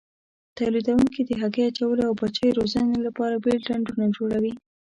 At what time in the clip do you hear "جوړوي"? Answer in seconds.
4.17-4.53